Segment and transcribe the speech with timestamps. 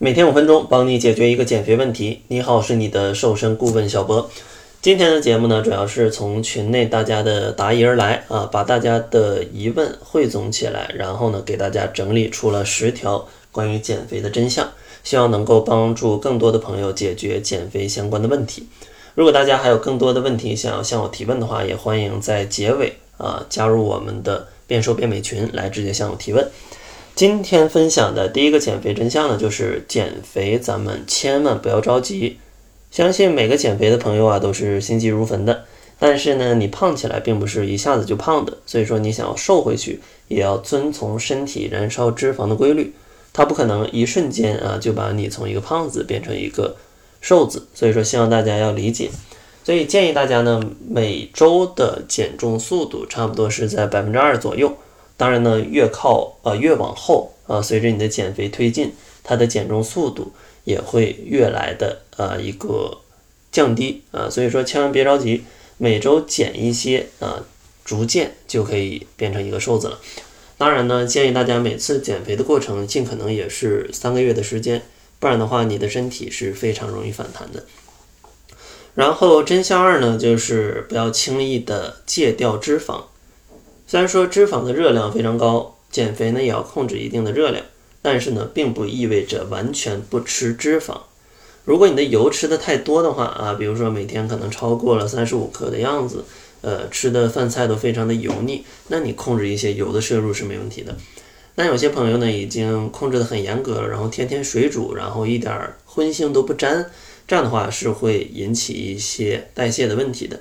[0.00, 2.22] 每天五分钟，帮你解决一个减肥问题。
[2.28, 4.30] 你好，我是你的瘦身顾问小博。
[4.80, 14.68] 今天的节目呢，主要是从群内大家的答疑而来啊，把大家的疑问汇总起来，然后呢，给大家整理出了十条关于减肥的真相，
[15.02, 18.68] 希望能够帮助更多的朋友解决减肥相关的问题。
[19.16, 26.48] 如果大家还有更多的问题想要向我提问的话，也欢迎在结尾啊加入我们的变瘦变美群，来直接向我提问。
[27.18, 32.38] 今天分享的第一个减肥真相呢，就是减肥咱们千万不要着急。
[32.92, 35.64] 相信每个减肥的朋友啊，都是心急如焚的。
[35.98, 42.94] 但是呢，你胖起来并不是一下子就胖的，所以说你想要瘦回去，也要遵从身体燃烧脂肪的规律，
[43.32, 46.76] 它不可能一瞬间啊就把你从一个胖子变成一个
[47.20, 47.66] 瘦子。
[47.74, 49.10] 所以说，希望大家要理解。
[49.64, 54.72] 所以建议大家呢，每周的减重速度差不多是在百分之二左右。
[55.18, 60.32] 当然呢，越靠呃越往后啊，随着你的减肥推进，它的减重速度
[60.64, 62.98] 也会越来的呃一个
[63.52, 65.44] 降低啊，所以说千万别着急，
[65.76, 67.44] 每周减一些啊，
[67.84, 69.98] 逐渐就可以变成一个瘦子了。
[70.56, 74.82] 当然呢，建议大家每次减肥的过程尽可能也是三个月的时间，
[75.18, 77.64] 不然的话你的身体是非常容易反弹的。
[78.94, 83.02] 然后真相二呢，就是不要轻易的戒掉脂肪。
[83.90, 87.64] 虽然说脂肪的热量非常高，减肥呢也要控制一定的热量，
[88.02, 90.98] 但是呢，并不意味着完全不吃脂肪。
[91.64, 96.22] 如果你的油吃的太多的话啊，比如说每天可能超过了三十五克的样子，
[96.60, 100.94] 呃，吃的饭菜都非常的油腻，那你控制一些油的摄入是没问题的。
[101.54, 106.90] 那有些朋友呢，已经控制的很严格了，然后天天水煮，然后一点荤腥都不沾，
[107.26, 110.40] 这样的话是会引起一些代谢的问题的。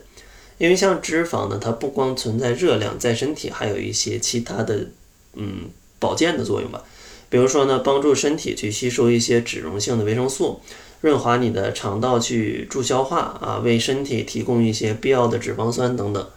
[0.57, 4.87] 因为像脂肪呢，它不光存在热量，在身体还有一些其他的，
[5.33, 5.69] 嗯，
[5.99, 6.83] 保健的作用吧。
[7.29, 10.61] 比如说呢，帮助身体去吸收一些脂溶性的维生素，
[11.01, 16.27] 润滑你的肠道去助消化啊，为身体提供一些必要的脂肪酸等等。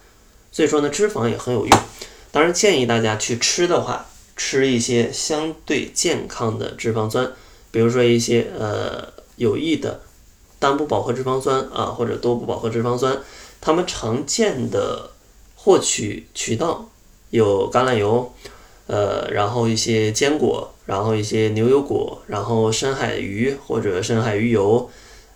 [0.52, 1.78] 所以说呢，脂肪也很有用。
[2.32, 4.06] 当然建议大家去吃的话，
[4.36, 7.32] 吃一些相对健康的脂肪酸，
[7.70, 10.02] 比如说一些呃有益的
[10.58, 13.18] 单不饱和脂肪酸啊，或者多不饱和脂肪酸。
[13.60, 15.10] 他们常见的
[15.54, 16.88] 获取渠道
[17.30, 18.32] 有橄榄油，
[18.86, 24.90] 呃，然后一些坚果，然后一些牛油果，然后深海鱼或者深海鱼油，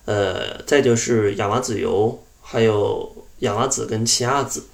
[0.07, 4.65] 呃，再就是亚麻籽油，还有亚麻籽跟奇亚籽，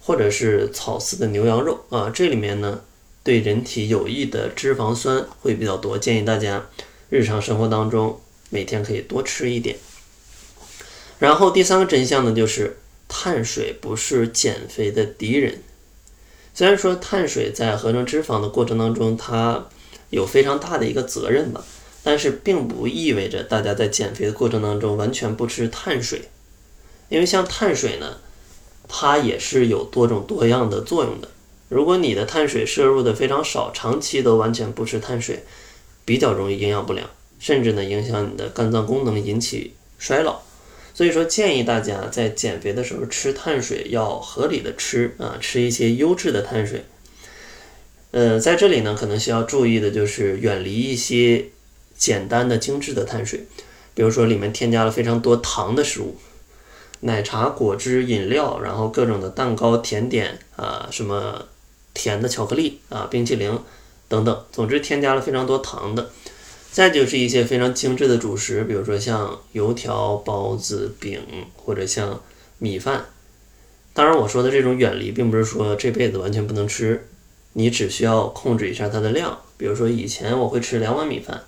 [0.00, 2.80] 或者是草饲的牛羊肉啊，这里面呢
[3.22, 6.66] 对人体有益的脂肪酸会比较多，建议大家
[7.08, 9.76] 日常生活当中每天可以多吃一点。
[11.20, 15.62] 然后第三个真相呢，就是碳水不是减肥的敌人。
[16.54, 19.66] 虽然说碳水在合成脂肪的过程当中，它
[20.08, 21.62] 有非常大的一个责任吧，
[22.02, 26.22] 但是并不意味着大家在减肥的过程当中完全不吃碳水。
[27.10, 28.16] 因为像碳水呢，
[28.88, 31.28] 它也是有多种多样的作用的。
[31.68, 35.44] 如果你的碳水摄入的非常少，长期都完全不吃碳水，
[36.06, 40.40] 比较容易营养不良，甚至呢影响你的肝脏功能，引起衰老。
[41.00, 46.84] 所以说，建议大家在减肥的时候吃碳水要合理的吃啊，吃一些优质的碳水。
[48.10, 51.46] 呃，在这里呢，可能需要注意的就是远离一些
[51.96, 53.46] 简单的精致的碳水，
[53.94, 56.18] 比如说里面添加了非常多糖的食物，
[57.00, 61.46] 奶茶、果汁、饮料，然后各种的蛋糕、甜点啊，什么
[61.94, 63.58] 甜的巧克力啊、冰淇淋
[64.06, 66.10] 等等，总之添加了非常多糖的。
[66.72, 71.20] 再就是一些非常精致的主食，比如说像油条、包子、饼，
[71.56, 72.22] 或者像
[72.58, 73.06] 米饭。
[73.92, 77.08] 当然，我说的这种远离，并不是说这辈子完全不能吃，
[77.54, 79.40] 你只需要控制一下它的量。
[79.56, 81.42] 比如说以前我会吃两碗米饭，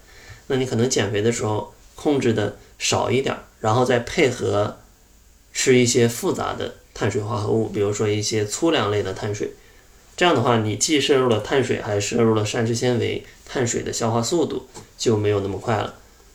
[0.48, 4.78] 那你可能减肥的时候控制的少一点，然后再配合
[5.52, 9.52] 吃一些复杂的碳水化合物，比如说一些粗粮类的碳水。
[10.16, 15.94] 这样的话，你既摄入了碳水，还摄入了膳食纤维，碳水的消化速度就没有那么快了。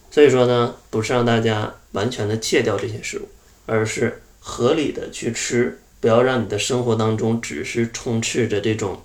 [0.10, 3.28] 所以说呢，不是让大家完全的戒掉这些食物，
[3.66, 9.02] 而是合理的去吃，不要让你的生活当中只是充斥着这种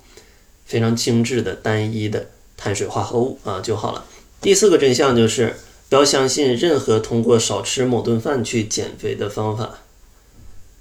[0.65, 4.05] 非常精致的单一的碳水化合物啊就好了。
[4.41, 5.55] 第四个真相就是，
[5.87, 9.79] 不要相信任何通过少吃某顿饭去减肥的方法。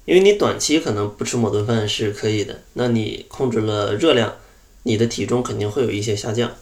[0.04, 4.34] 因为你短期可能不吃某顿饭是可以的，那你控制了热量，
[4.82, 6.52] 你的体重肯定会有一些下降。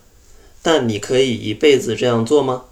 [0.62, 2.64] 但你可以一辈子这样做吗？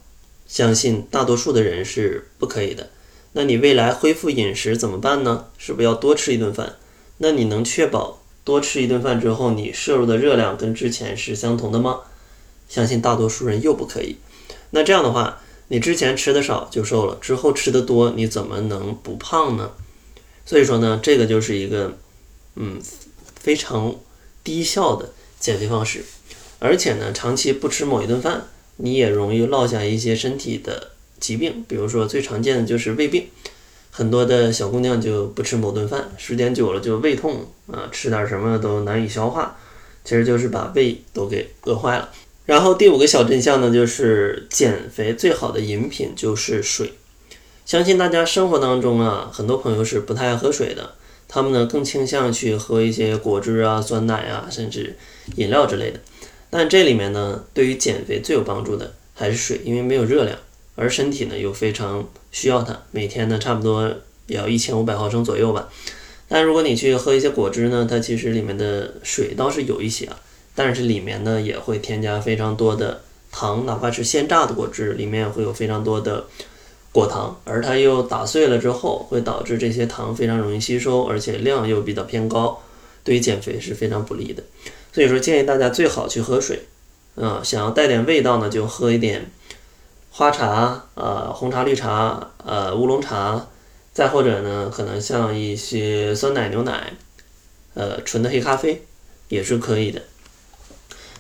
[0.47, 2.91] 相信大多数的人是不可以的。
[3.33, 5.47] 那你未来恢复饮食怎么办呢？
[5.57, 6.77] 是不是要多吃一顿饭？
[7.19, 12.01] 那你能确保多吃一顿饭之后，你摄入的热量跟之前是相同的吗？
[12.69, 14.17] 相信大多数人又不可以。
[14.71, 19.71] 那这样的话，你之前吃的少就瘦了，之后吃的多，你怎么能不胖呢？
[20.49, 21.99] 所以说呢，这个就是一个
[22.55, 22.81] 嗯
[23.39, 23.95] 非常
[24.43, 26.03] 低效的减肥方式，
[26.59, 28.47] 而且呢，长期不吃某一顿饭，
[28.77, 33.27] 你也容易落下一些身体的疾病，比如说最常见的就是胃病。
[33.91, 39.55] 很多的小姑娘就不吃某顿饭，时间久了就胃痛啊，吃点什么都难以消化，
[40.03, 42.11] 其实就是把胃都给饿坏了。
[42.47, 46.95] 然后第五个小真相呢，就是减肥最好的饮品就是水。
[47.69, 50.95] 相信大家生活当中啊，很多朋友是不太爱喝水的，
[51.29, 54.97] 他们呢更倾向去喝一些果汁啊、酸奶啊，甚至
[55.37, 56.01] 饮料之类的。
[56.49, 60.39] 但这里面呢，对于减肥最有帮助的还是水，因为没有热量。
[60.77, 63.87] 而身体呢又非常需要它，每天呢差不多
[64.29, 65.69] 也要一千五百毫升左右吧。
[66.27, 70.19] 但如果你去喝一些果汁呢，它其实里面的水倒是有一些啊，
[70.55, 76.25] 但是里面呢也会添加非常多的糖，哪怕是鲜榨的果汁，里面也会有非常多的
[76.93, 82.61] 果糖，而它又打碎了之后，会导致这些糖非常容易吸收，而且量又比较偏高，
[83.05, 84.43] 对于减肥是非常不利的。
[84.93, 86.67] 所以说建议大家最好去喝水，
[87.15, 89.31] 啊，想要带点味道呢，就喝一点。
[90.11, 93.47] 花茶，呃，红茶、绿茶，呃，乌龙茶，
[93.93, 96.95] 再或者呢，可能像一些酸奶、牛奶，
[97.75, 98.83] 呃，纯的黑咖啡
[99.29, 100.03] 也是可以的。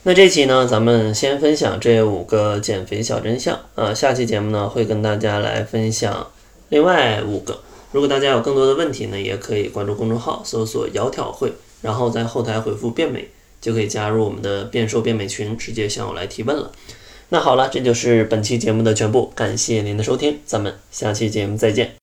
[0.08, 6.26] 那这期呢，咱们先分享这五个减肥小真相，呃，下期节目呢会跟大家来分享
[6.70, 7.60] 另外五个。
[7.93, 11.52] 如果大家有更多的问题呢，也可以关注公众号，搜索“窈窕会”，
[11.82, 13.28] 然后在后台回复“变美”，
[13.60, 16.72] 就可以加入我们的变瘦变美群，直接向我来提问了。
[17.28, 21.96] 那好了，这就是本期节目的全部，感谢您的收听，咱们下期节目再见。